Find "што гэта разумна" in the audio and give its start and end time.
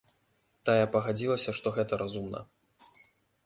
1.59-2.39